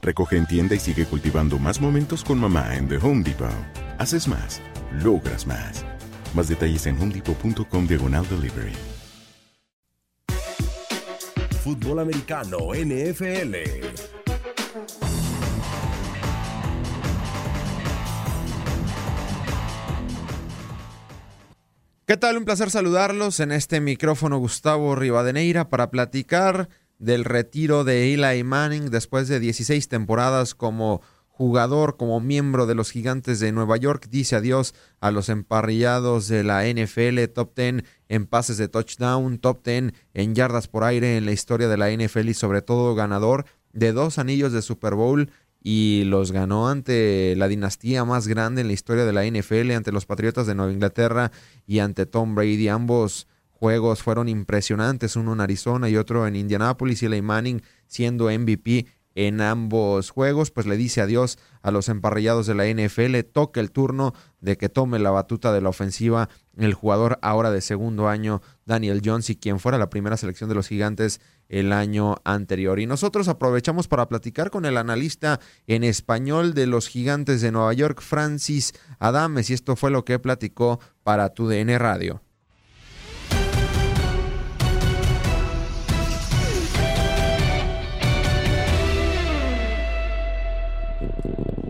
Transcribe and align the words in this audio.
Recoge 0.00 0.36
en 0.36 0.46
tienda 0.46 0.74
y 0.74 0.78
sigue 0.78 1.04
cultivando 1.06 1.58
más 1.58 1.80
momentos 1.80 2.24
con 2.24 2.38
mamá 2.38 2.76
en 2.76 2.88
The 2.88 2.96
Home 2.98 3.24
Depot. 3.24 3.50
Haces 3.98 4.28
más, 4.28 4.62
logras 5.02 5.46
más. 5.46 5.84
Más 6.34 6.48
detalles 6.48 6.86
en 6.86 7.00
homedepot.com 7.00 7.86
diagonal 7.86 8.26
delivery. 8.28 8.72
Fútbol 11.62 11.98
americano 11.98 12.58
NFL. 12.72 13.54
¿Qué 22.08 22.16
tal? 22.16 22.38
Un 22.38 22.46
placer 22.46 22.70
saludarlos 22.70 23.38
en 23.38 23.52
este 23.52 23.82
micrófono 23.82 24.38
Gustavo 24.38 24.94
Rivadeneira 24.94 25.68
para 25.68 25.90
platicar 25.90 26.70
del 26.98 27.24
retiro 27.24 27.84
de 27.84 28.12
Eli 28.12 28.42
Manning 28.44 28.90
después 28.90 29.28
de 29.28 29.40
16 29.40 29.88
temporadas 29.88 30.54
como 30.54 31.00
jugador, 31.38 31.96
como 31.96 32.18
miembro 32.18 32.66
de 32.66 32.74
los 32.74 32.90
Gigantes 32.90 33.38
de 33.38 33.52
Nueva 33.52 33.76
York. 33.76 34.08
Dice 34.10 34.34
adiós 34.34 34.74
a 35.00 35.12
los 35.12 35.28
emparrillados 35.28 36.26
de 36.26 36.42
la 36.42 36.64
NFL, 36.66 37.24
top 37.32 37.54
10 37.56 37.84
en 38.08 38.26
pases 38.26 38.56
de 38.56 38.66
touchdown, 38.66 39.38
top 39.38 39.64
10 39.64 39.92
en 40.14 40.34
yardas 40.34 40.66
por 40.66 40.82
aire 40.82 41.16
en 41.16 41.26
la 41.26 41.32
historia 41.32 41.68
de 41.68 41.76
la 41.76 41.90
NFL 41.92 42.28
y 42.28 42.34
sobre 42.34 42.60
todo 42.60 42.96
ganador 42.96 43.44
de 43.72 43.92
dos 43.92 44.18
anillos 44.18 44.52
de 44.52 44.62
Super 44.62 44.96
Bowl 44.96 45.30
y 45.62 46.04
los 46.06 46.32
ganó 46.32 46.68
ante 46.68 47.34
la 47.36 47.46
dinastía 47.46 48.04
más 48.04 48.26
grande 48.26 48.62
en 48.62 48.66
la 48.66 48.72
historia 48.72 49.04
de 49.04 49.12
la 49.12 49.24
NFL, 49.24 49.70
ante 49.72 49.92
los 49.92 50.06
Patriotas 50.06 50.46
de 50.46 50.54
Nueva 50.56 50.72
Inglaterra 50.72 51.30
y 51.66 51.80
ante 51.80 52.06
Tom 52.06 52.34
Brady. 52.34 52.68
Ambos 52.68 53.28
juegos 53.58 54.02
fueron 54.02 54.28
impresionantes, 54.28 55.16
uno 55.16 55.32
en 55.32 55.40
Arizona 55.40 55.88
y 55.88 55.96
otro 55.96 56.26
en 56.26 56.36
Indianapolis 56.36 57.02
y 57.02 57.06
Eli 57.06 57.22
Manning 57.22 57.62
siendo 57.86 58.26
MVP 58.26 58.86
en 59.14 59.40
ambos 59.40 60.10
juegos, 60.10 60.52
pues 60.52 60.66
le 60.66 60.76
dice 60.76 61.00
adiós 61.00 61.38
a 61.62 61.72
los 61.72 61.88
emparrillados 61.88 62.46
de 62.46 62.54
la 62.54 62.66
NFL, 62.66 63.18
toca 63.32 63.58
el 63.58 63.72
turno 63.72 64.14
de 64.40 64.56
que 64.56 64.68
tome 64.68 65.00
la 65.00 65.10
batuta 65.10 65.52
de 65.52 65.60
la 65.60 65.70
ofensiva 65.70 66.28
el 66.56 66.74
jugador 66.74 67.18
ahora 67.20 67.50
de 67.50 67.60
segundo 67.60 68.08
año, 68.08 68.42
Daniel 68.64 69.00
Jones, 69.04 69.30
y 69.30 69.36
quien 69.36 69.58
fuera 69.58 69.76
la 69.76 69.90
primera 69.90 70.16
selección 70.16 70.48
de 70.48 70.54
los 70.54 70.68
gigantes 70.68 71.20
el 71.48 71.72
año 71.72 72.16
anterior. 72.24 72.78
Y 72.78 72.86
nosotros 72.86 73.26
aprovechamos 73.26 73.88
para 73.88 74.08
platicar 74.08 74.50
con 74.50 74.64
el 74.64 74.76
analista 74.76 75.40
en 75.66 75.82
español 75.82 76.54
de 76.54 76.66
los 76.66 76.88
gigantes 76.88 77.40
de 77.40 77.50
Nueva 77.50 77.72
York, 77.72 78.00
Francis 78.02 78.72
Adames, 79.00 79.50
y 79.50 79.54
esto 79.54 79.74
fue 79.74 79.90
lo 79.90 80.04
que 80.04 80.20
platicó 80.20 80.78
para 81.02 81.30
tu 81.30 81.48
DN 81.48 81.76
Radio. 81.78 82.22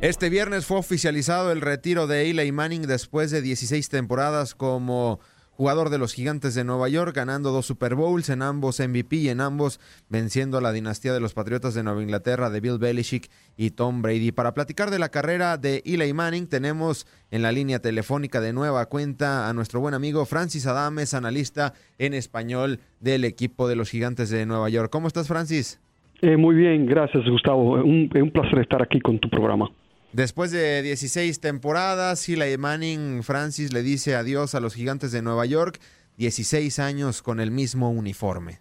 Este 0.01 0.31
viernes 0.31 0.65
fue 0.65 0.79
oficializado 0.79 1.51
el 1.51 1.61
retiro 1.61 2.07
de 2.07 2.31
Eli 2.31 2.53
Manning 2.53 2.83
después 2.83 3.33
de 3.33 3.43
16 3.43 3.89
temporadas 3.89 4.55
como 4.55 5.19
jugador 5.51 5.91
de 5.91 5.99
los 5.99 6.15
Gigantes 6.15 6.55
de 6.55 6.63
Nueva 6.63 6.89
York, 6.89 7.17
ganando 7.17 7.51
dos 7.51 7.67
Super 7.67 7.97
Bowls, 7.97 8.31
en 8.31 8.43
ambos 8.43 8.79
MVP 8.79 9.17
y 9.17 9.29
en 9.29 9.41
ambos 9.41 9.81
venciendo 10.09 10.57
a 10.57 10.61
la 10.61 10.71
dinastía 10.71 11.13
de 11.13 11.19
los 11.19 11.35
Patriotas 11.35 11.75
de 11.75 11.83
Nueva 11.83 12.01
Inglaterra 12.01 12.49
de 12.49 12.61
Bill 12.61 12.79
Belichick 12.79 13.29
y 13.57 13.71
Tom 13.71 14.01
Brady. 14.01 14.31
Para 14.31 14.55
platicar 14.55 14.93
de 14.93 15.01
la 15.01 15.09
carrera 15.09 15.57
de 15.57 15.83
Eli 15.85 16.13
Manning, 16.13 16.47
tenemos 16.47 17.05
en 17.33 17.43
la 17.43 17.51
línea 17.51 17.81
telefónica 17.81 18.41
de 18.41 18.53
nueva 18.53 18.87
cuenta 18.87 19.49
a 19.49 19.53
nuestro 19.53 19.81
buen 19.81 19.95
amigo 19.95 20.25
Francis 20.27 20.69
Adames, 20.69 21.13
analista 21.13 21.73
en 21.99 22.15
español 22.15 22.79
del 23.01 23.25
equipo 23.25 23.67
de 23.67 23.75
los 23.75 23.91
Gigantes 23.91 24.31
de 24.31 24.47
Nueva 24.47 24.69
York. 24.69 24.91
¿Cómo 24.93 25.09
estás, 25.09 25.27
Francis? 25.27 25.81
Eh, 26.23 26.37
muy 26.37 26.55
bien, 26.55 26.87
gracias, 26.87 27.25
Gustavo. 27.29 27.83
Un, 27.83 28.09
un 28.15 28.31
placer 28.31 28.61
estar 28.61 28.81
aquí 28.81 29.01
con 29.01 29.19
tu 29.19 29.29
programa. 29.29 29.69
Después 30.13 30.51
de 30.51 30.83
16 30.83 31.41
temporadas, 31.41 32.27
Eli 32.29 32.57
Manning 32.57 33.23
Francis 33.23 33.73
le 33.75 33.83
dice 33.83 34.15
adiós 34.15 34.55
a 34.55 34.61
los 34.61 34.75
gigantes 34.75 35.13
de 35.13 35.21
Nueva 35.21 35.45
York, 35.45 35.81
16 36.17 36.79
años 36.79 37.23
con 37.23 37.41
el 37.41 37.51
mismo 37.51 37.91
uniforme. 37.91 38.61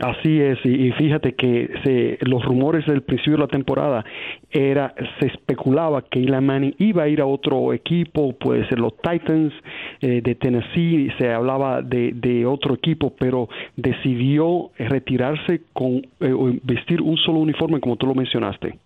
Así 0.00 0.40
es, 0.40 0.58
y, 0.64 0.90
fíjate 0.92 1.34
que 1.34 1.68
se, 1.84 2.18
los 2.26 2.42
rumores 2.42 2.86
del 2.86 3.02
principio 3.02 3.34
de 3.34 3.40
la 3.40 3.48
temporada 3.48 4.04
era, 4.50 4.94
se 5.18 5.26
especulaba 5.26 6.02
que 6.02 6.20
Eli 6.20 6.40
Manning 6.40 6.74
iba 6.78 7.02
a 7.02 7.08
ir 7.08 7.20
a 7.20 7.26
otro 7.26 7.74
equipo, 7.74 8.32
puede 8.32 8.66
ser 8.68 8.78
los 8.78 8.96
Titans 8.96 9.52
eh, 10.00 10.22
de 10.22 10.34
Tennessee, 10.36 11.12
se 11.18 11.30
hablaba 11.30 11.82
de, 11.82 12.12
de, 12.14 12.46
otro 12.46 12.74
equipo, 12.74 13.12
pero 13.18 13.50
decidió 13.76 14.70
retirarse 14.78 15.62
con 15.74 15.98
eh, 16.20 16.60
vestir 16.62 17.02
un 17.02 17.18
solo 17.18 17.40
uniforme, 17.40 17.78
como 17.78 17.96
tú 17.96 18.06
lo 18.06 18.14
mencionaste. 18.14 18.78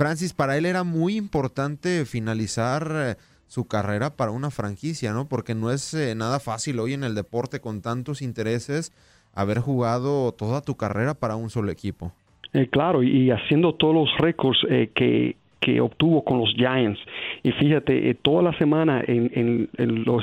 Francis, 0.00 0.32
para 0.32 0.56
él 0.56 0.64
era 0.64 0.82
muy 0.82 1.18
importante 1.18 2.06
finalizar 2.06 2.90
eh, 2.90 3.14
su 3.46 3.68
carrera 3.68 4.16
para 4.16 4.30
una 4.30 4.50
franquicia, 4.50 5.12
¿no? 5.12 5.28
Porque 5.28 5.54
no 5.54 5.70
es 5.70 5.92
eh, 5.92 6.14
nada 6.14 6.40
fácil 6.40 6.80
hoy 6.80 6.94
en 6.94 7.04
el 7.04 7.14
deporte 7.14 7.60
con 7.60 7.82
tantos 7.82 8.22
intereses 8.22 8.94
haber 9.34 9.58
jugado 9.58 10.32
toda 10.32 10.62
tu 10.62 10.78
carrera 10.78 11.12
para 11.12 11.36
un 11.36 11.50
solo 11.50 11.70
equipo. 11.70 12.14
Eh, 12.54 12.68
claro, 12.70 13.02
y 13.02 13.30
haciendo 13.30 13.74
todos 13.74 13.94
los 13.94 14.08
récords 14.16 14.60
que 14.94 15.36
que 15.60 15.80
obtuvo 15.80 16.24
con 16.24 16.38
los 16.38 16.52
Giants. 16.56 16.98
Y 17.42 17.52
fíjate, 17.52 18.10
eh, 18.10 18.14
toda 18.14 18.42
la 18.42 18.52
semana 18.58 19.02
en, 19.06 19.68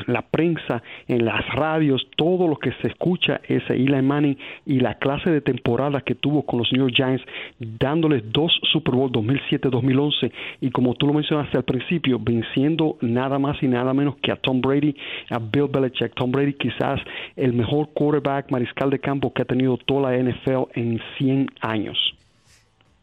la 0.08 0.22
prensa, 0.22 0.84
en 1.08 1.26
las 1.26 1.46
radios, 1.54 2.08
todo 2.16 2.48
lo 2.48 2.58
que 2.58 2.72
se 2.82 2.88
escucha 2.88 3.42
es 3.48 3.64
Eli 3.70 4.02
Manning 4.02 4.38
y 4.66 4.80
la 4.80 4.96
clase 4.96 5.30
de 5.30 5.42
temporada 5.42 6.02
que 6.02 6.16
tuvo 6.16 6.44
con 6.44 6.60
los 6.60 6.72
New 6.72 6.88
York 6.88 6.96
Giants, 6.96 7.24
dándoles 7.60 8.24
dos 8.32 8.52
Super 8.72 8.96
Bowl 8.96 9.12
2007-2011 9.12 10.32
y 10.62 10.70
como 10.72 10.94
tú 10.96 11.08
lo 11.08 11.14
mencionaste 11.14 11.58
al 11.58 11.64
principio, 11.64 12.20
venciendo 12.20 12.98
nada 13.02 13.40
más 13.40 13.62
y 13.62 13.68
nada 13.68 13.94
menos 13.94 14.18
que 14.18 14.32
a 14.32 14.36
Tom 14.36 14.62
Brady, 14.62 14.96
a 15.30 15.40
Bill 15.40 15.68
Belichick. 15.72 16.14
Tom 16.14 16.32
Brady 16.32 16.54
quizás 16.54 17.00
el 17.36 17.54
mejor 17.54 17.90
quarterback 17.94 18.52
mariscal 18.52 18.90
de 18.90 19.00
campo 19.00 19.34
que 19.34 19.42
ha 19.42 19.46
tenido 19.46 19.78
toda 19.78 20.12
la 20.12 20.18
NFL 20.18 20.72
en 20.76 21.00
100 21.18 21.48
años. 21.62 21.98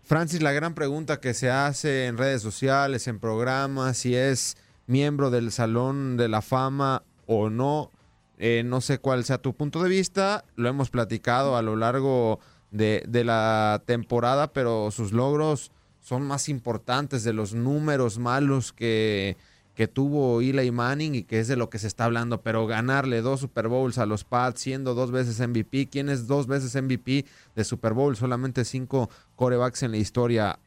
Francis, 0.04 0.42
la 0.42 0.52
gran 0.52 0.74
pregunta 0.74 1.18
que 1.18 1.32
se 1.32 1.50
hace 1.50 2.06
en 2.06 2.18
redes 2.18 2.42
sociales, 2.42 3.08
en 3.08 3.18
programas, 3.18 3.96
si 3.96 4.14
es 4.14 4.58
miembro 4.86 5.30
del 5.30 5.50
Salón 5.50 6.18
de 6.18 6.28
la 6.28 6.42
Fama 6.42 7.02
o 7.26 7.48
no, 7.48 7.90
eh, 8.36 8.62
no 8.66 8.82
sé 8.82 8.98
cuál 8.98 9.24
sea 9.24 9.38
tu 9.38 9.54
punto 9.54 9.82
de 9.82 9.88
vista, 9.88 10.44
lo 10.56 10.68
hemos 10.68 10.90
platicado 10.90 11.56
a 11.56 11.62
lo 11.62 11.74
largo 11.76 12.38
de, 12.70 13.02
de 13.08 13.24
la 13.24 13.82
temporada, 13.86 14.52
pero 14.52 14.90
sus 14.90 15.12
logros 15.12 15.72
son 16.00 16.26
más 16.26 16.50
importantes 16.50 17.24
de 17.24 17.32
los 17.32 17.54
números 17.54 18.18
malos 18.18 18.74
que, 18.74 19.38
que 19.74 19.88
tuvo 19.88 20.40
Eli 20.40 20.70
Manning 20.70 21.14
y 21.16 21.22
que 21.24 21.40
es 21.40 21.48
de 21.48 21.56
lo 21.56 21.68
que 21.68 21.78
se 21.78 21.86
está 21.86 22.04
hablando, 22.04 22.42
pero 22.42 22.66
ganarle 22.66 23.22
dos 23.22 23.40
Super 23.40 23.68
Bowls 23.68 23.98
a 23.98 24.06
los 24.06 24.24
Pats, 24.24 24.60
siendo 24.60 24.94
dos 24.94 25.10
veces 25.10 25.46
MVP, 25.46 25.88
¿quién 25.88 26.08
es 26.08 26.26
dos 26.26 26.46
veces 26.46 26.80
MVP 26.80 27.24
de 27.54 27.64
Super 27.64 27.92
Bowl? 27.92 28.16
Solamente 28.16 28.64
cinco 28.64 29.10
corebacks 29.34 29.82
en 29.82 29.90
la 29.90 29.96
historia. 29.96 30.58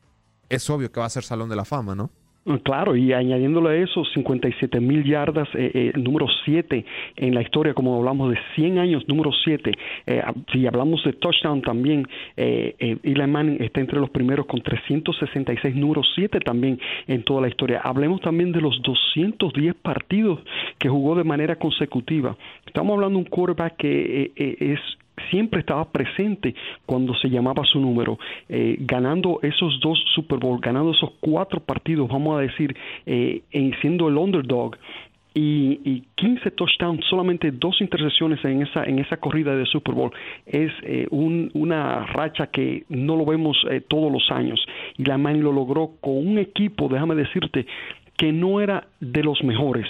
Es 0.50 0.70
obvio 0.70 0.92
que 0.92 1.00
va 1.00 1.06
a 1.06 1.10
ser 1.10 1.24
Salón 1.24 1.50
de 1.50 1.56
la 1.56 1.66
Fama, 1.66 1.96
¿no? 1.96 2.12
Claro, 2.64 2.96
y 2.96 3.12
añadiéndole 3.12 3.70
a 3.70 3.76
eso, 3.76 4.06
57 4.06 4.80
mil 4.80 5.04
yardas, 5.04 5.50
eh, 5.54 5.70
eh, 5.74 5.92
número 5.98 6.28
7 6.46 6.86
en 7.18 7.36
la 7.36 7.42
historia, 7.42 7.74
como 7.74 7.98
hablamos 7.98 8.32
de 8.32 8.38
100 8.56 8.80
años, 8.80 9.04
número 9.10 9.32
7. 9.44 9.74
Eh, 10.06 10.24
si 10.54 10.66
hablamos 10.66 11.04
de 11.04 11.12
touchdown 11.12 11.62
también, 11.62 12.08
eh, 12.38 12.98
Eli 13.04 13.28
Manning 13.28 13.62
está 13.62 13.82
entre 13.82 14.00
los 14.00 14.10
primeros 14.12 14.46
con 14.46 14.62
366, 14.62 15.76
número 15.76 16.04
7 16.16 16.40
también 16.40 16.80
en 17.08 17.24
toda 17.24 17.42
la 17.42 17.50
historia. 17.50 17.82
Hablemos 17.84 18.22
también 18.22 18.54
de 18.54 18.62
los 18.62 18.82
210 18.82 19.76
partidos 19.76 20.40
que 20.80 20.88
jugó 20.88 21.16
de 21.16 21.26
manera 21.26 21.58
consecutiva. 21.58 22.38
Estamos 22.66 22.94
hablando 22.94 23.20
de 23.20 23.26
un 23.26 23.30
quarterback 23.30 23.76
que 23.76 24.32
es 24.36 24.80
siempre 25.30 25.62
estaba 25.62 25.86
presente 25.86 26.56
cuando 26.86 27.14
se 27.16 27.30
llamaba 27.30 27.64
su 27.66 27.80
número, 27.80 28.18
eh, 28.50 28.78
ganando 28.80 29.40
esos 29.42 29.80
dos 29.80 30.04
Super 30.14 30.40
Bowl, 30.40 30.60
ganando 30.60 30.92
esos 30.92 31.12
cuatro 31.20 31.60
partidos, 31.60 32.08
vamos 32.10 32.38
a 32.38 32.42
decir, 32.42 32.76
eh, 33.06 33.42
en 33.52 33.74
siendo 33.82 34.08
el 34.08 34.18
underdog. 34.18 34.78
Y, 35.34 35.82
y, 35.86 36.04
15 36.16 36.50
touchdowns, 36.50 37.06
solamente 37.06 37.52
dos 37.52 37.80
intercepciones 37.80 38.44
en 38.44 38.64
esa, 38.64 38.86
en 38.86 38.98
esa 38.98 39.18
corrida 39.18 39.56
de 39.56 39.68
Super 39.68 39.94
Bowl. 39.94 40.12
Es 40.48 40.72
eh, 40.82 41.06
una 41.12 42.08
racha 42.08 42.48
que 42.48 42.86
no 42.90 43.16
lo 43.16 43.24
vemos 43.24 43.56
todos 43.88 44.12
los 44.12 44.32
años. 44.32 44.60
Y 44.98 45.04
la 45.04 45.20
Manny 45.20 45.42
lo 45.42 45.52
logró 45.52 45.92
con 46.02 46.18
un 46.28 46.40
equipo, 46.40 46.90
déjame 46.90 47.14
decirte, 47.14 47.68
que 48.18 48.34
no 48.34 48.62
era 48.62 48.88
de 49.00 49.22
los 49.22 49.44
mejores. 49.44 49.86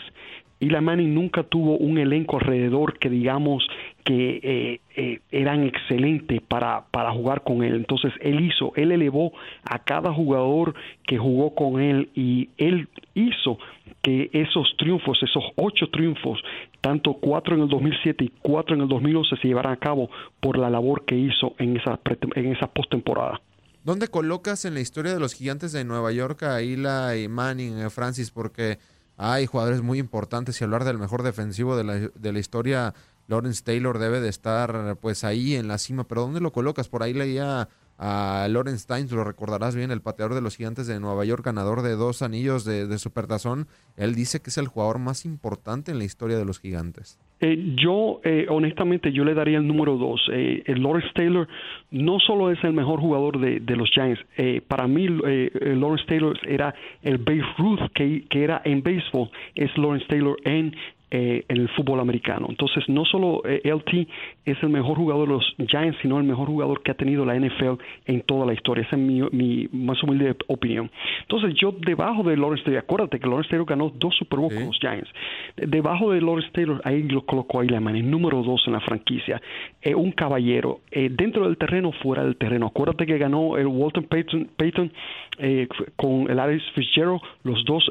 Y 0.59 0.69
la 0.69 0.81
Manning 0.81 1.13
nunca 1.13 1.43
tuvo 1.43 1.77
un 1.77 1.97
elenco 1.97 2.37
alrededor 2.37 2.97
que 2.97 3.09
digamos 3.09 3.67
que 4.07 4.39
eh, 4.41 4.81
eh, 4.95 5.19
eran 5.31 5.65
excelentes 5.65 6.41
para, 6.41 6.85
para 6.91 7.11
jugar 7.11 7.43
con 7.43 7.61
él. 7.61 7.75
Entonces 7.75 8.13
él 8.21 8.39
hizo, 8.39 8.71
él 8.77 8.93
elevó 8.93 9.33
a 9.65 9.79
cada 9.79 10.13
jugador 10.13 10.75
que 11.05 11.17
jugó 11.17 11.53
con 11.53 11.81
él 11.81 12.09
y 12.15 12.47
él 12.57 12.87
hizo 13.15 13.57
que 14.01 14.29
esos 14.31 14.65
triunfos, 14.77 15.21
esos 15.21 15.43
ocho 15.57 15.89
triunfos, 15.91 16.39
tanto 16.79 17.15
cuatro 17.15 17.55
en 17.55 17.63
el 17.63 17.67
2007 17.67 18.23
y 18.23 18.31
cuatro 18.41 18.75
en 18.75 18.83
el 18.83 18.87
2011 18.87 19.35
se 19.41 19.47
llevaran 19.49 19.73
a 19.73 19.77
cabo 19.77 20.09
por 20.39 20.57
la 20.57 20.69
labor 20.69 21.03
que 21.03 21.17
hizo 21.17 21.55
en 21.59 21.75
esa, 21.75 21.99
en 22.35 22.53
esa 22.53 22.67
postemporada. 22.67 23.41
¿Dónde 23.83 24.07
colocas 24.07 24.63
en 24.63 24.73
la 24.73 24.79
historia 24.79 25.13
de 25.13 25.19
los 25.19 25.33
gigantes 25.33 25.73
de 25.73 25.83
Nueva 25.83 26.13
York 26.13 26.43
a 26.43 26.61
Eli 26.61 27.27
Manning, 27.27 27.79
eh, 27.79 27.89
Francis? 27.89 28.31
Porque 28.31 28.77
hay 29.17 29.47
jugadores 29.47 29.81
muy 29.81 29.99
importantes 29.99 30.61
y 30.61 30.63
hablar 30.63 30.85
del 30.85 30.97
mejor 30.97 31.23
defensivo 31.23 31.75
de 31.75 31.83
la, 31.83 31.93
de 31.95 32.31
la 32.31 32.39
historia 32.39 32.93
Lawrence 33.27 33.63
Taylor 33.63 33.99
debe 33.99 34.19
de 34.19 34.29
estar 34.29 34.97
pues 35.01 35.23
ahí 35.23 35.55
en 35.55 35.67
la 35.67 35.77
cima, 35.77 36.07
pero 36.07 36.21
¿dónde 36.21 36.39
lo 36.39 36.51
colocas? 36.51 36.87
Por 36.89 37.03
ahí 37.03 37.13
leía 37.13 37.67
a 37.97 38.47
Lawrence 38.49 38.83
Stein, 38.83 39.07
lo 39.11 39.23
recordarás 39.23 39.75
bien, 39.75 39.91
el 39.91 40.01
pateador 40.01 40.35
de 40.35 40.41
los 40.41 40.55
gigantes 40.55 40.87
de 40.87 40.99
Nueva 40.99 41.25
York, 41.25 41.43
ganador 41.43 41.81
de 41.81 41.95
dos 41.95 42.21
anillos 42.21 42.63
de, 42.63 42.87
de 42.87 42.97
Supertazón. 42.99 43.67
Él 43.95 44.13
dice 44.13 44.39
que 44.39 44.49
es 44.49 44.57
el 44.57 44.67
jugador 44.67 44.99
más 44.99 45.25
importante 45.25 45.91
en 45.91 45.97
la 45.97 46.03
historia 46.03 46.37
de 46.37 46.45
los 46.45 46.59
gigantes. 46.59 47.19
Eh, 47.39 47.75
yo, 47.75 48.19
eh, 48.23 48.47
honestamente, 48.49 49.11
yo 49.11 49.23
le 49.23 49.33
daría 49.33 49.57
el 49.57 49.67
número 49.67 49.97
dos. 49.97 50.21
Eh, 50.31 50.63
Lawrence 50.67 51.09
Taylor 51.13 51.47
no 51.91 52.19
solo 52.19 52.51
es 52.51 52.63
el 52.63 52.73
mejor 52.73 52.99
jugador 52.99 53.39
de, 53.39 53.75
los 53.75 53.89
Giants, 53.91 54.19
eh, 54.37 54.61
para 54.67 54.87
mí 54.87 55.07
Lawrence 55.07 56.05
Taylor 56.07 56.37
era 56.47 56.73
el 57.03 57.19
Babe 57.19 57.45
Ruth 57.57 57.79
que, 57.93 58.25
que 58.27 58.43
era 58.43 58.61
en 58.65 58.81
béisbol, 58.81 59.29
es 59.53 59.75
Lawrence 59.77 60.07
Taylor 60.07 60.35
en 60.43 60.75
eh, 61.11 61.45
en 61.47 61.57
el 61.57 61.69
fútbol 61.69 61.99
americano. 61.99 62.47
Entonces, 62.49 62.83
no 62.89 63.05
solo 63.05 63.41
eh, 63.45 63.61
LT 63.63 64.07
es 64.45 64.61
el 64.61 64.69
mejor 64.69 64.97
jugador 64.97 65.27
de 65.27 65.33
los 65.33 65.55
Giants, 65.67 65.97
sino 66.01 66.17
el 66.17 66.25
mejor 66.25 66.47
jugador 66.47 66.81
que 66.83 66.91
ha 66.91 66.95
tenido 66.95 67.25
la 67.25 67.35
NFL 67.39 67.75
en 68.05 68.21
toda 68.21 68.45
la 68.45 68.53
historia. 68.53 68.83
Esa 68.83 68.95
es 68.95 69.01
mi, 69.01 69.21
mi 69.31 69.67
más 69.71 70.01
humilde 70.03 70.35
opinión. 70.47 70.91
Entonces, 71.21 71.53
yo 71.55 71.71
debajo 71.71 72.23
de 72.23 72.35
Lawrence 72.37 72.63
Taylor, 72.63 72.83
acuérdate 72.83 73.19
que 73.19 73.27
Lawrence 73.27 73.49
Taylor 73.49 73.67
ganó 73.67 73.89
dos 73.89 74.15
Super 74.15 74.39
Bowl 74.39 74.53
con 74.53 74.65
los 74.65 74.79
Giants. 74.79 75.09
Debajo 75.55 76.11
de 76.11 76.21
Lawrence 76.21 76.49
Taylor, 76.51 76.81
ahí 76.83 77.03
lo 77.03 77.25
colocó 77.25 77.61
ahí 77.61 77.67
la 77.67 77.79
mano, 77.79 77.99
número 78.01 78.43
dos 78.43 78.63
en 78.67 78.73
la 78.73 78.79
franquicia. 78.79 79.41
Eh, 79.81 79.95
un 79.95 80.11
caballero, 80.11 80.81
eh, 80.91 81.09
dentro 81.11 81.45
del 81.45 81.57
terreno, 81.57 81.91
fuera 81.91 82.23
del 82.23 82.35
terreno. 82.35 82.67
Acuérdate 82.67 83.05
que 83.05 83.17
ganó 83.17 83.57
el 83.57 83.67
Walton 83.67 84.03
Payton, 84.03 84.49
Payton 84.55 84.91
eh, 85.39 85.67
con 85.95 86.29
el 86.29 86.39
Alex 86.39 86.63
Fitzgerald, 86.73 87.21
los 87.43 87.63
dos 87.65 87.89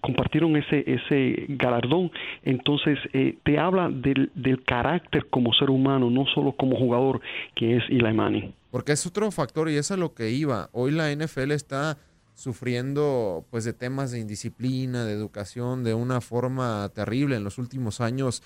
compartieron 0.00 0.56
ese, 0.56 0.84
ese 0.86 1.46
galardón. 1.48 2.10
Entonces, 2.42 2.98
te 3.42 3.58
habla 3.58 3.88
del, 3.88 4.30
del 4.34 4.62
carácter 4.64 5.26
como 5.30 5.52
ser 5.54 5.70
humano, 5.70 6.10
no 6.10 6.26
solo 6.26 6.52
como 6.52 6.76
jugador, 6.76 7.20
que 7.54 7.76
es 7.76 7.84
Eli 7.88 8.12
Manning. 8.12 8.54
Porque 8.70 8.92
es 8.92 9.06
otro 9.06 9.30
factor 9.30 9.70
y 9.70 9.76
es 9.76 9.90
a 9.90 9.96
lo 9.96 10.14
que 10.14 10.30
iba. 10.30 10.68
Hoy 10.72 10.90
la 10.90 11.10
NFL 11.14 11.52
está 11.52 11.98
sufriendo 12.38 13.44
pues 13.50 13.64
de 13.64 13.72
temas 13.72 14.12
de 14.12 14.20
indisciplina, 14.20 15.04
de 15.04 15.12
educación, 15.12 15.82
de 15.82 15.94
una 15.94 16.20
forma 16.20 16.88
terrible. 16.94 17.36
En 17.36 17.44
los 17.44 17.58
últimos 17.58 18.00
años 18.00 18.42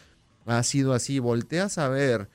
ha 0.47 0.63
sido 0.63 0.95
así. 0.95 1.19
Volteas 1.19 1.77
a 1.77 1.89
ver 1.89 2.29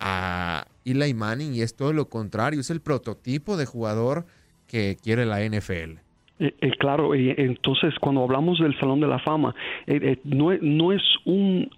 a 0.00 0.66
Eli 0.84 1.12
Manning 1.12 1.54
y 1.54 1.60
es 1.60 1.74
todo 1.74 1.92
lo 1.92 2.08
contrario. 2.08 2.60
Es 2.60 2.70
el 2.70 2.80
prototipo 2.80 3.56
de 3.56 3.66
jugador 3.66 4.26
que 4.66 4.96
quiere 5.02 5.26
la 5.26 5.40
NFL. 5.40 6.00
Eh, 6.38 6.54
eh, 6.60 6.70
claro, 6.78 7.14
y 7.14 7.34
entonces 7.36 7.94
cuando 7.98 8.22
hablamos 8.22 8.58
del 8.58 8.78
Salón 8.78 9.00
de 9.00 9.06
la 9.06 9.18
Fama, 9.18 9.54
eh, 9.86 10.18
no, 10.24 10.52
no, 10.60 10.92
es 10.92 11.02
un 11.24 11.70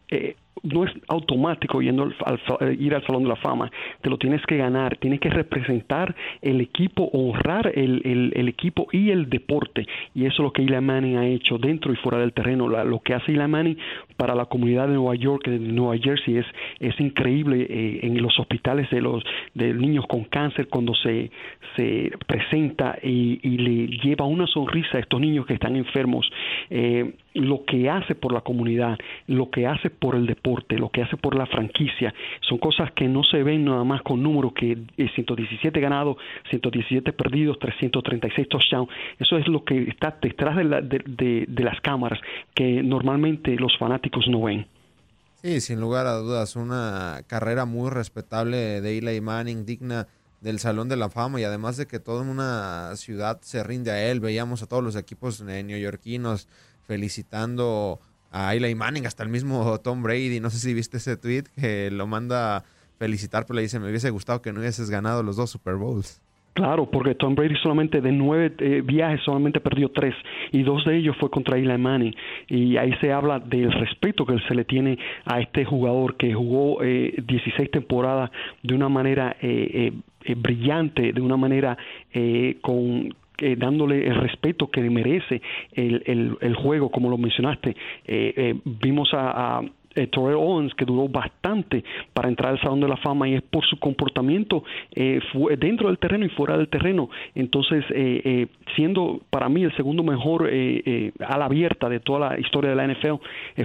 no 0.63 0.85
es 0.85 0.93
automático 1.09 1.81
yendo 1.81 2.11
al, 2.25 2.41
eh, 2.61 2.77
ir 2.79 2.95
al 2.95 3.05
Salón 3.07 3.25
de 3.25 3.29
la 3.31 3.37
Fama, 3.37 3.71
te 4.01 4.11
lo 4.11 4.19
tienes 4.19 4.45
que 4.47 4.57
ganar, 4.57 4.97
tienes 4.97 5.21
que 5.21 5.31
representar 5.31 6.15
el 6.43 6.61
equipo, 6.61 7.05
honrar 7.12 7.73
el, 7.75 8.33
el, 8.35 8.49
equipo 8.49 8.87
y 8.93 9.11
el 9.11 9.29
deporte. 9.29 9.87
Y 10.15 10.27
eso 10.27 10.35
es 10.35 10.38
lo 10.41 10.53
que 10.53 10.62
Eli 10.62 10.81
Manning 10.81 11.17
ha 11.17 11.27
hecho 11.27 11.59
dentro 11.59 11.93
y 11.93 11.97
fuera 11.97 12.19
del 12.19 12.33
terreno. 12.33 12.69
lo 12.69 13.00
que 13.00 13.15
hace 13.15 13.33
Eli 13.33 13.47
Manning 13.47 13.79
para 14.17 14.35
la 14.35 14.47
comunidad 14.47 14.88
de 14.88 14.95
Nueva 14.95 15.15
York, 15.15 15.47
de 15.47 15.59
Nueva 15.59 15.97
Jersey, 15.99 16.38
es, 16.38 16.47
es 16.81 16.99
increíble 17.00 17.67
eh, 17.69 18.00
en 18.03 18.21
los 18.23 18.38
hospitales 18.38 18.91
de 18.91 19.00
los 19.00 19.23
de 19.55 19.75
niños 19.75 20.07
con 20.07 20.25
cáncer 20.25 20.69
cuando 20.69 20.95
se, 20.95 21.31
se 21.77 22.12
presenta 22.27 22.99
y, 23.03 23.38
y 23.43 23.59
le 23.59 23.87
lleva 23.99 24.27
una 24.27 24.47
sonrisa 24.47 24.99
a 24.99 25.00
estos 25.00 25.21
niños 25.21 25.47
que 25.47 25.55
están 25.55 25.77
enfermos. 25.77 26.31
Eh, 26.71 27.12
lo 27.38 27.64
que 27.64 27.88
hace 27.88 28.14
por 28.14 28.33
la 28.33 28.40
comunidad, 28.40 28.99
lo 29.26 29.50
que 29.50 29.66
hace 29.66 29.90
por 29.90 30.14
el 30.14 30.26
deporte, 30.26 30.76
lo 30.76 30.90
que 30.90 31.02
hace 31.02 31.16
por 31.16 31.37
la 31.37 31.47
franquicia, 31.47 32.12
son 32.40 32.59
cosas 32.59 32.92
que 32.92 33.09
no 33.09 33.23
se 33.23 33.42
ven 33.42 33.64
nada 33.64 33.85
más 33.85 34.02
con 34.02 34.23
números 34.23 34.52
que 34.54 34.76
117 35.14 35.80
ganados, 35.80 36.16
117 36.50 37.12
perdidos, 37.12 37.59
336 37.59 38.49
touchdowns. 38.49 38.90
Eso 39.18 39.38
es 39.38 39.47
lo 39.49 39.64
que 39.64 39.83
está 39.83 40.18
detrás 40.21 40.57
de, 40.57 41.47
de, 41.47 41.64
las 41.64 41.80
cámaras 41.80 42.21
que 42.54 42.83
normalmente 42.83 43.54
los 43.57 43.76
fanáticos 43.78 44.26
no 44.28 44.42
ven. 44.42 44.66
Sí, 45.42 45.61
sin 45.61 45.80
lugar 45.80 46.07
a 46.07 46.14
dudas, 46.14 46.57
una 46.57 47.21
carrera 47.26 47.64
muy 47.64 47.90
respetable 47.90 48.80
de 48.80 48.99
Eli 48.99 49.21
Manning, 49.21 49.64
digna 49.64 50.09
del 50.40 50.59
Salón 50.59 50.88
de 50.88 50.97
la 50.97 51.11
Fama 51.11 51.40
y 51.40 51.45
además 51.45 51.76
de 51.76 51.87
que 51.87 51.99
toda 51.99 52.23
una 52.23 52.95
ciudad 52.97 53.40
se 53.42 53.62
rinde 53.62 53.90
a 53.90 54.11
él, 54.11 54.21
veíamos 54.21 54.62
a 54.62 54.66
todos 54.66 54.83
los 54.83 54.97
equipos 54.97 55.40
neoyorquinos 55.40 56.49
felicitando 56.88 58.00
a 58.33 58.54
Eli 58.54 58.75
Manning, 58.75 59.07
hasta 59.07 59.23
el 59.23 59.28
mismo 59.28 59.78
Tom 59.85 60.02
Brady. 60.02 60.40
No 60.40 60.50
sé 60.50 60.59
si 60.59 60.75
viste 60.75 60.97
ese 60.97 61.16
tweet 61.16 61.45
que 61.54 61.90
lo 61.92 62.09
manda 62.09 62.64
felicitar, 62.99 63.47
pero 63.47 63.57
le 63.57 63.62
dice, 63.62 63.78
me 63.78 63.88
hubiese 63.88 64.11
gustado 64.11 64.42
que 64.42 64.52
no 64.52 64.59
hubieses 64.59 64.90
ganado 64.90 65.23
los 65.23 65.37
dos 65.37 65.50
Super 65.50 65.76
Bowls. 65.76 66.21
Claro, 66.54 66.90
porque 66.90 67.14
Tom 67.14 67.37
Brady 67.37 67.54
solamente 67.62 68.00
de 68.00 68.11
nueve 68.11 68.52
eh, 68.59 68.83
viajes 68.85 69.21
solamente 69.25 69.61
perdió 69.61 69.90
tres 69.90 70.12
y 70.50 70.64
dos 70.64 70.85
de 70.85 70.97
ellos 70.97 71.16
fue 71.21 71.30
contra 71.30 71.57
Eli 71.57 71.78
Manning 71.78 72.16
y 72.49 72.76
ahí 72.76 72.92
se 73.00 73.12
habla 73.12 73.38
del 73.38 73.71
respeto 73.71 74.26
que 74.26 74.40
se 74.49 74.57
le 74.57 74.64
tiene 74.64 74.99
a 75.25 75.40
este 75.40 75.64
jugador 75.64 76.16
que 76.16 76.35
jugó 76.35 76.83
eh, 76.83 77.14
16 77.25 77.71
temporadas 77.71 78.33
de 78.64 78.75
una 78.75 78.88
manera 78.88 79.37
eh, 79.40 79.92
eh, 80.25 80.35
brillante, 80.35 81.12
de 81.12 81.21
una 81.21 81.37
manera 81.37 81.78
con 82.61 83.14
dándole 83.57 84.07
el 84.07 84.16
respeto 84.16 84.71
que 84.71 84.80
merece 84.90 85.40
el, 85.73 86.37
el, 86.40 86.54
juego, 86.57 86.90
como 86.90 87.09
lo 87.09 87.18
mencionaste. 87.18 87.76
vimos 88.64 89.14
a, 89.14 89.59
a 89.59 89.62
eh, 90.02 90.09
Owens, 90.17 90.75
que 90.75 90.85
duró 90.85 91.09
bastante 91.09 91.85
para 92.12 92.28
entrar 92.28 92.52
al 92.52 92.61
Salón 92.61 92.81
de 92.81 92.88
la 92.88 92.97
Fama 92.97 93.28
y 93.28 93.35
es 93.35 93.43
por 93.43 93.64
su 93.64 93.78
comportamiento 93.78 94.64
eh, 94.95 95.21
dentro 95.59 95.88
del 95.88 95.99
terreno 95.99 96.25
y 96.26 96.28
fuera 96.31 96.57
del 96.57 96.69
terreno. 96.69 97.11
Entonces, 97.35 97.85
eh, 97.90 98.23
eh 98.25 98.47
siendo 98.76 99.21
para 99.31 99.49
mí 99.49 99.64
el 99.64 99.75
segundo 99.76 100.02
mejor 100.02 100.49
eh, 100.50 101.11
a 101.26 101.38
la 101.38 101.47
abierta 101.47 101.88
de 101.88 102.00
toda 102.00 102.31
la 102.31 102.38
historia 102.38 102.71
de 102.71 102.76
la 102.76 102.87
NFL, 102.87 103.14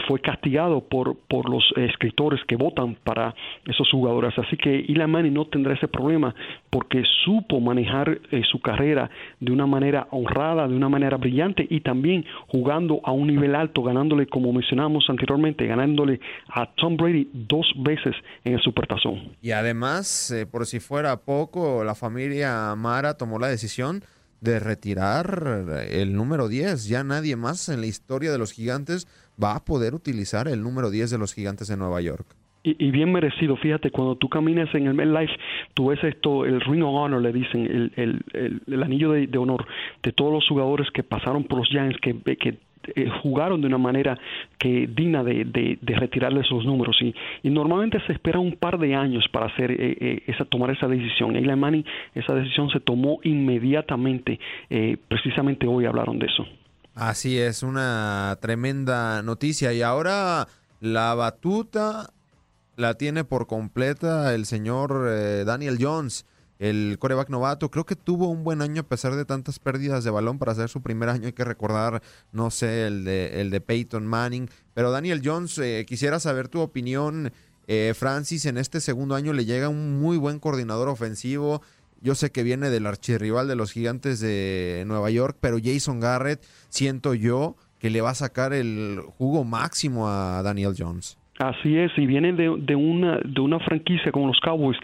fue 0.07 0.19
castigado 0.21 0.81
por, 0.81 1.17
por 1.27 1.49
los 1.49 1.63
escritores 1.75 2.43
que 2.45 2.55
votan 2.55 2.95
para 3.03 3.35
esos 3.67 3.89
jugadores. 3.91 4.33
Así 4.39 4.57
que 4.57 4.79
Eli 4.79 5.05
Manning 5.05 5.33
no 5.33 5.45
tendrá 5.45 5.73
ese 5.73 5.87
problema 5.87 6.33
porque 6.69 7.03
supo 7.25 7.59
manejar 7.59 8.19
su 8.49 8.59
carrera 8.61 9.09
de 9.39 9.51
una 9.51 9.67
manera 9.67 10.07
honrada, 10.11 10.67
de 10.67 10.75
una 10.75 10.89
manera 10.89 11.17
brillante 11.17 11.67
y 11.69 11.81
también 11.81 12.25
jugando 12.47 13.01
a 13.03 13.11
un 13.11 13.27
nivel 13.27 13.53
alto, 13.55 13.83
ganándole, 13.83 14.25
como 14.27 14.53
mencionamos 14.53 15.09
anteriormente, 15.09 15.67
ganándole 15.67 16.19
a 16.49 16.73
Tom 16.75 16.97
Brady 16.97 17.29
dos 17.33 17.71
veces 17.77 18.15
en 18.43 18.53
el 18.53 18.61
Supertazón. 18.61 19.35
Y 19.41 19.51
además, 19.51 20.31
eh, 20.31 20.45
por 20.45 20.65
si 20.65 20.79
fuera 20.79 21.17
poco, 21.17 21.83
la 21.83 21.95
familia 21.95 22.75
Mara 22.75 23.17
tomó 23.17 23.39
la 23.39 23.47
decisión 23.47 24.03
de 24.41 24.59
retirar 24.59 25.65
el 25.89 26.13
número 26.13 26.49
10. 26.49 26.87
Ya 26.87 27.03
nadie 27.03 27.35
más 27.35 27.69
en 27.69 27.79
la 27.79 27.87
historia 27.87 28.31
de 28.31 28.37
los 28.37 28.51
gigantes 28.51 29.07
va 29.41 29.55
a 29.55 29.63
poder 29.63 29.95
utilizar 29.95 30.47
el 30.47 30.61
número 30.61 30.91
10 30.91 31.11
de 31.11 31.17
los 31.17 31.33
gigantes 31.33 31.69
de 31.69 31.77
Nueva 31.77 32.01
York. 32.01 32.35
Y, 32.65 32.91
bien 32.91 33.11
merecido, 33.11 33.57
fíjate, 33.57 33.91
cuando 33.91 34.15
tú 34.15 34.29
caminas 34.29 34.73
en 34.73 34.87
el 34.87 34.93
MetLife, 34.93 35.33
tú 35.73 35.87
ves 35.87 36.01
esto, 36.01 36.45
el 36.45 36.61
Ring 36.61 36.81
of 36.81 36.95
Honor, 36.95 37.21
le 37.21 37.33
dicen, 37.33 37.91
el, 37.97 38.83
anillo 38.83 39.11
de, 39.11 39.37
honor 39.37 39.65
de 40.01 40.13
todos 40.13 40.31
los 40.31 40.47
jugadores 40.47 40.87
que 40.91 41.03
pasaron 41.03 41.43
por 41.43 41.57
los 41.57 41.67
Giants, 41.67 41.99
que, 42.01 42.13
que 42.37 42.59
eh, 42.95 43.09
jugaron 43.21 43.61
de 43.61 43.67
una 43.67 43.77
manera 43.77 44.17
que 44.57 44.87
digna 44.87 45.23
de, 45.23 45.45
de, 45.45 45.95
retirarle 45.95 46.41
esos 46.41 46.65
números 46.65 46.97
y, 47.01 47.15
y, 47.43 47.49
normalmente 47.49 47.99
se 48.05 48.13
espera 48.13 48.39
un 48.39 48.55
par 48.55 48.77
de 48.77 48.95
años 48.95 49.25
para 49.31 49.45
hacer 49.45 49.71
eh, 49.71 50.23
eh, 50.27 50.45
tomar 50.49 50.71
esa 50.71 50.87
decisión. 50.87 51.35
Eli 51.35 51.55
Manning 51.55 51.85
esa 52.13 52.33
decisión 52.33 52.69
se 52.69 52.79
tomó 52.79 53.19
inmediatamente, 53.23 54.39
precisamente 55.07 55.67
hoy 55.67 55.85
hablaron 55.85 56.19
de 56.19 56.27
eso. 56.27 56.45
Así 56.95 57.39
es, 57.39 57.63
una 57.63 58.37
tremenda 58.41 59.21
noticia 59.23 59.73
y 59.73 59.81
ahora 59.81 60.47
la 60.79 61.15
batuta 61.15 62.11
la 62.75 62.95
tiene 62.95 63.23
por 63.23 63.47
completa 63.47 64.33
el 64.35 64.45
señor 64.45 65.45
Daniel 65.45 65.77
Jones 65.79 66.25
el 66.63 66.97
coreback 66.97 67.29
novato. 67.29 67.69
Creo 67.69 67.85
que 67.85 67.97
tuvo 67.97 68.29
un 68.29 68.45
buen 68.45 68.61
año 68.61 68.81
a 68.81 68.87
pesar 68.87 69.15
de 69.15 69.25
tantas 69.25 69.59
pérdidas 69.59 70.05
de 70.05 70.11
balón 70.11 70.39
para 70.39 70.53
hacer 70.53 70.69
su 70.69 70.81
primer 70.81 71.09
año. 71.09 71.25
Hay 71.25 71.33
que 71.33 71.43
recordar, 71.43 72.01
no 72.31 72.51
sé, 72.51 72.87
el 72.87 73.03
de, 73.03 73.41
el 73.41 73.49
de 73.49 73.59
Peyton 73.59 74.07
Manning. 74.07 74.47
Pero 74.73 74.89
Daniel 74.89 75.21
Jones, 75.21 75.57
eh, 75.59 75.85
quisiera 75.85 76.21
saber 76.21 76.47
tu 76.47 76.61
opinión. 76.61 77.33
Eh, 77.67 77.93
Francis, 77.95 78.45
en 78.45 78.57
este 78.57 78.79
segundo 78.79 79.15
año 79.15 79.33
le 79.33 79.43
llega 79.43 79.67
un 79.67 79.99
muy 79.99 80.15
buen 80.15 80.39
coordinador 80.39 80.87
ofensivo. 80.87 81.61
Yo 82.01 82.15
sé 82.15 82.31
que 82.31 82.43
viene 82.43 82.69
del 82.69 82.85
archirrival 82.85 83.49
de 83.49 83.57
los 83.57 83.73
gigantes 83.73 84.21
de 84.21 84.85
Nueva 84.87 85.09
York, 85.09 85.37
pero 85.41 85.57
Jason 85.61 85.99
Garrett, 85.99 86.45
siento 86.69 87.13
yo 87.13 87.57
que 87.77 87.89
le 87.89 87.99
va 87.99 88.11
a 88.11 88.15
sacar 88.15 88.53
el 88.53 89.01
jugo 89.17 89.43
máximo 89.43 90.07
a 90.07 90.41
Daniel 90.43 90.75
Jones. 90.77 91.17
Así 91.39 91.75
es, 91.77 91.91
y 91.97 92.05
viene 92.05 92.31
de, 92.31 92.55
de, 92.59 92.75
una, 92.75 93.19
de 93.25 93.41
una 93.41 93.59
franquicia 93.59 94.11
como 94.11 94.27
los 94.27 94.39
Cowboys 94.39 94.77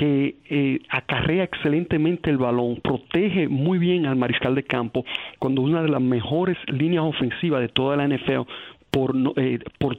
que 0.00 0.36
eh, 0.48 0.80
acarrea 0.88 1.44
excelentemente 1.44 2.30
el 2.30 2.38
balón, 2.38 2.76
protege 2.76 3.48
muy 3.48 3.76
bien 3.76 4.06
al 4.06 4.16
mariscal 4.16 4.54
de 4.54 4.62
campo, 4.62 5.04
cuando 5.38 5.60
una 5.60 5.82
de 5.82 5.90
las 5.90 6.00
mejores 6.00 6.56
líneas 6.68 7.04
ofensivas 7.04 7.60
de 7.60 7.68
toda 7.68 7.98
la 7.98 8.08
NFL 8.08 8.48
por, 8.90 9.14
eh, 9.36 9.58
por 9.78 9.98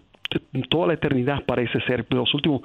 toda 0.69 0.87
la 0.87 0.93
eternidad 0.93 1.43
parece 1.45 1.79
ser, 1.81 2.05
los 2.09 2.33
últimos 2.33 2.61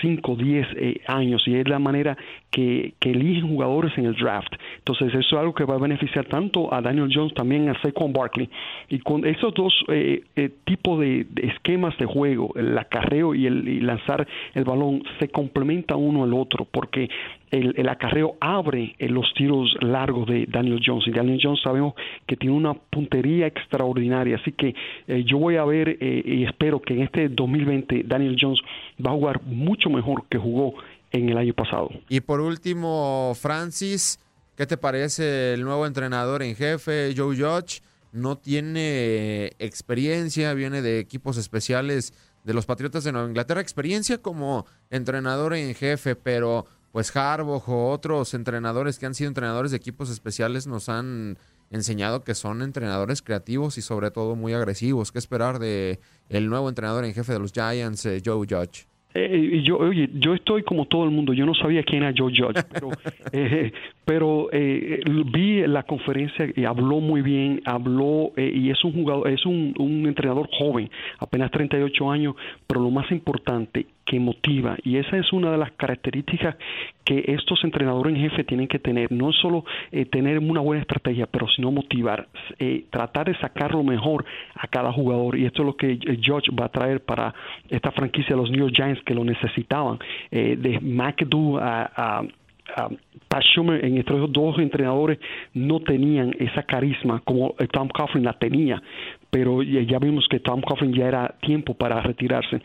5 0.00 0.32
o 0.32 0.36
10 0.36 0.66
años, 1.06 1.42
y 1.46 1.54
es 1.54 1.68
la 1.68 1.78
manera 1.78 2.16
que, 2.50 2.94
eligen 3.00 3.48
jugadores 3.48 3.96
en 3.96 4.04
el 4.04 4.14
draft. 4.14 4.52
Entonces, 4.78 5.08
eso 5.08 5.18
es 5.18 5.32
algo 5.32 5.54
que 5.54 5.64
va 5.64 5.76
a 5.76 5.78
beneficiar 5.78 6.26
tanto 6.26 6.72
a 6.72 6.82
Daniel 6.82 7.10
Jones, 7.12 7.32
también 7.32 7.68
a 7.68 7.80
Saquon 7.80 8.12
Barkley. 8.12 8.50
Y 8.90 8.98
con 8.98 9.24
esos 9.24 9.54
dos 9.54 9.72
eh, 9.88 10.22
eh, 10.36 10.50
tipos 10.64 11.00
de, 11.00 11.26
esquemas 11.42 11.96
de 11.96 12.04
juego, 12.04 12.52
el 12.54 12.76
acarreo 12.76 13.34
y 13.34 13.46
el 13.46 13.66
y 13.66 13.80
lanzar 13.80 14.26
el 14.54 14.64
balón, 14.64 15.02
se 15.18 15.28
complementa 15.28 15.96
uno 15.96 16.24
al 16.24 16.34
otro, 16.34 16.66
porque 16.70 17.08
el, 17.50 17.74
el, 17.76 17.88
acarreo 17.88 18.36
abre 18.40 18.94
los 18.98 19.32
tiros 19.34 19.76
largos 19.80 20.26
de 20.26 20.46
Daniel 20.46 20.80
Jones. 20.84 21.06
Y 21.06 21.10
Daniel 21.10 21.40
Jones 21.42 21.60
sabemos 21.62 21.94
que 22.26 22.36
tiene 22.36 22.54
una 22.54 22.74
puntería 22.74 23.46
extraordinaria. 23.46 24.36
Así 24.36 24.52
que 24.52 24.74
eh, 25.06 25.24
yo 25.24 25.38
voy 25.38 25.56
a 25.56 25.64
ver 25.64 25.96
eh, 26.00 26.22
y 26.24 26.44
espero 26.44 26.80
que 26.80 26.94
en 26.94 27.02
este 27.02 27.28
2020 27.28 28.04
Daniel 28.04 28.36
Jones 28.40 28.60
va 29.04 29.10
a 29.10 29.14
jugar 29.14 29.42
mucho 29.42 29.90
mejor 29.90 30.24
que 30.28 30.38
jugó 30.38 30.74
en 31.12 31.28
el 31.28 31.38
año 31.38 31.54
pasado. 31.54 31.90
Y 32.08 32.20
por 32.20 32.40
último, 32.40 33.32
Francis, 33.34 34.20
¿qué 34.56 34.66
te 34.66 34.76
parece 34.76 35.54
el 35.54 35.64
nuevo 35.64 35.86
entrenador 35.86 36.42
en 36.42 36.54
jefe, 36.54 37.14
Joe 37.16 37.36
Judge? 37.36 37.80
No 38.12 38.36
tiene 38.36 39.52
experiencia, 39.58 40.54
viene 40.54 40.82
de 40.82 40.98
equipos 40.98 41.36
especiales 41.36 42.12
de 42.44 42.54
los 42.54 42.64
Patriotas 42.64 43.04
de 43.04 43.12
Nueva 43.12 43.28
Inglaterra, 43.28 43.60
experiencia 43.60 44.18
como 44.18 44.64
entrenador 44.90 45.54
en 45.54 45.74
jefe, 45.74 46.16
pero 46.16 46.66
pues 46.98 47.14
Harbaugh 47.14 47.62
o 47.68 47.90
otros 47.92 48.34
entrenadores 48.34 48.98
que 48.98 49.06
han 49.06 49.14
sido 49.14 49.28
entrenadores 49.28 49.70
de 49.70 49.76
equipos 49.76 50.10
especiales 50.10 50.66
nos 50.66 50.88
han 50.88 51.38
enseñado 51.70 52.24
que 52.24 52.34
son 52.34 52.60
entrenadores 52.60 53.22
creativos 53.22 53.78
y 53.78 53.82
sobre 53.82 54.10
todo 54.10 54.34
muy 54.34 54.52
agresivos. 54.52 55.12
¿Qué 55.12 55.20
esperar 55.20 55.60
de 55.60 56.00
el 56.28 56.48
nuevo 56.48 56.68
entrenador 56.68 57.04
en 57.04 57.14
jefe 57.14 57.34
de 57.34 57.38
los 57.38 57.52
Giants, 57.52 58.04
eh, 58.04 58.20
Joe 58.24 58.44
Judge? 58.50 58.88
Eh, 59.14 59.62
yo, 59.64 59.78
oye, 59.78 60.10
yo 60.14 60.34
estoy 60.34 60.62
como 60.62 60.86
todo 60.86 61.04
el 61.04 61.10
mundo, 61.10 61.32
yo 61.32 61.46
no 61.46 61.54
sabía 61.54 61.82
quién 61.82 62.02
era 62.02 62.12
Joe 62.16 62.32
Judge, 62.36 62.62
pero, 62.70 62.90
eh, 63.32 63.72
pero 64.04 64.48
eh, 64.52 65.00
vi 65.32 65.66
la 65.66 65.82
conferencia 65.84 66.46
y 66.54 66.64
habló 66.64 67.00
muy 67.00 67.22
bien, 67.22 67.62
habló 67.64 68.32
y 68.36 68.70
es 68.70 68.84
un 68.84 68.92
jugador, 68.92 69.28
es 69.28 69.46
un, 69.46 69.74
un 69.78 70.06
entrenador 70.06 70.48
joven, 70.52 70.90
apenas 71.18 71.50
38 71.50 72.10
años, 72.10 72.34
pero 72.66 72.80
lo 72.80 72.90
más 72.90 73.10
importante, 73.10 73.86
que 74.08 74.18
motiva. 74.18 74.74
Y 74.84 74.96
esa 74.96 75.18
es 75.18 75.34
una 75.34 75.52
de 75.52 75.58
las 75.58 75.70
características 75.72 76.56
que 77.04 77.24
estos 77.28 77.62
entrenadores 77.62 78.14
en 78.14 78.22
jefe 78.22 78.42
tienen 78.42 78.66
que 78.66 78.78
tener. 78.78 79.12
No 79.12 79.32
solo 79.32 79.66
eh, 79.92 80.06
tener 80.06 80.38
una 80.38 80.62
buena 80.62 80.80
estrategia, 80.80 81.26
pero 81.26 81.46
sino 81.48 81.70
motivar, 81.70 82.26
eh, 82.58 82.84
tratar 82.88 83.26
de 83.26 83.38
sacar 83.38 83.72
lo 83.72 83.84
mejor 83.84 84.24
a 84.54 84.66
cada 84.66 84.90
jugador. 84.92 85.38
Y 85.38 85.44
esto 85.44 85.60
es 85.60 85.66
lo 85.66 85.76
que 85.76 85.98
George 86.22 86.50
va 86.58 86.64
a 86.64 86.68
traer 86.70 87.04
para 87.04 87.34
esta 87.68 87.90
franquicia 87.90 88.34
de 88.34 88.40
los 88.40 88.50
New 88.50 88.60
York 88.60 88.74
Giants 88.74 89.02
que 89.04 89.14
lo 89.14 89.24
necesitaban. 89.24 89.98
Eh, 90.30 90.56
de 90.58 90.80
McAdoo 90.80 91.58
a, 91.58 91.90
a 91.94 92.88
Pat 93.28 93.42
Schumer 93.42 93.84
en 93.84 93.98
estos 93.98 94.32
dos 94.32 94.58
entrenadores 94.58 95.18
no 95.52 95.80
tenían 95.80 96.34
esa 96.38 96.62
carisma 96.62 97.20
como 97.24 97.54
Tom 97.72 97.88
Coughlin 97.88 98.24
la 98.24 98.34
tenía, 98.34 98.82
pero 99.30 99.62
ya 99.62 99.98
vimos 99.98 100.26
que 100.28 100.40
Tom 100.40 100.60
Coughlin 100.62 100.92
ya 100.92 101.08
era 101.08 101.34
tiempo 101.40 101.74
para 101.74 102.00
retirarse. 102.00 102.60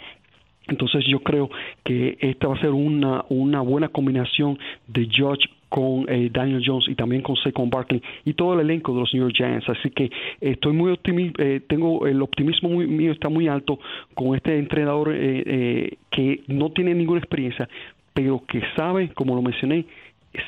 Entonces 0.68 1.06
yo 1.08 1.20
creo 1.20 1.50
que 1.84 2.18
esta 2.22 2.48
va 2.48 2.56
a 2.56 2.62
ser 2.62 2.72
una, 2.72 3.26
una 3.30 3.62
buena 3.62 3.90
combinación 3.90 4.58
de 4.88 5.08
George 5.12 5.50
con 5.74 6.06
eh, 6.08 6.30
Daniel 6.32 6.62
Jones 6.64 6.86
y 6.88 6.94
también 6.94 7.24
con 7.24 7.36
Saquon 7.36 7.70
Barkley 7.70 8.02
y 8.26 8.36
todo 8.36 8.54
el 8.54 8.60
elenco 8.60 8.94
de 8.94 9.00
los 9.00 9.14
New 9.14 9.24
York 9.24 9.36
Giants. 9.36 9.68
Así 9.68 9.90
que 9.90 10.12
estoy 10.40 10.74
muy 10.74 10.92
optimista, 10.92 11.42
eh, 11.44 11.62
tengo 11.68 12.06
el 12.06 12.22
optimismo 12.22 12.70
mío 12.70 13.12
está 13.12 13.28
muy 13.28 13.48
alto 13.48 13.80
con 14.14 14.36
este 14.36 14.58
entrenador 14.60 15.10
eh, 15.12 15.98
que 16.12 16.44
no 16.48 16.72
tiene 16.72 16.94
ninguna 16.94 17.20
experiencia, 17.20 17.68
pero 18.14 18.44
que 18.48 18.62
sabe, 18.76 19.10
como 19.16 19.36
lo 19.36 19.42
mencioné, 19.42 19.86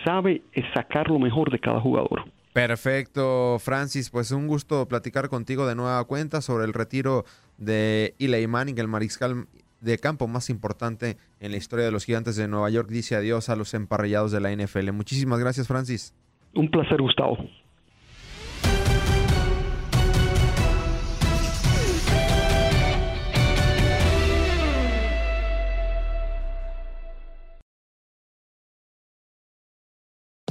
sabe 0.04 0.44
sacar 0.76 1.10
lo 1.10 1.18
mejor 1.18 1.50
de 1.52 1.58
cada 1.58 1.80
jugador. 1.82 2.26
Perfecto, 2.54 3.58
Francis. 3.60 4.10
Pues 4.10 4.32
un 4.32 4.48
gusto 4.48 4.88
platicar 4.88 5.28
contigo 5.28 5.68
de 5.68 5.76
nueva 5.76 6.04
cuenta 6.06 6.40
sobre 6.42 6.66
el 6.66 6.74
retiro 6.74 7.26
de 7.58 8.14
Eli 8.20 8.48
Manning, 8.48 8.78
el 8.78 8.88
mariscal 8.88 9.48
de 9.86 9.98
campo 9.98 10.28
más 10.28 10.50
importante 10.50 11.18
en 11.40 11.52
la 11.52 11.58
historia 11.58 11.86
de 11.86 11.92
los 11.92 12.06
gigantes 12.06 12.36
de 12.36 12.48
Nueva 12.48 12.70
York. 12.70 12.90
Dice 12.90 13.16
adiós 13.16 13.50
a 13.50 13.56
los 13.56 13.74
emparrillados 13.74 14.32
de 14.32 14.42
la 14.42 14.52
NFL. 14.52 14.92
Muchísimas 14.92 15.40
gracias, 15.40 15.68
Francis. 15.68 16.14
Un 16.54 16.70
placer, 16.70 17.02
Gustavo. 17.02 17.38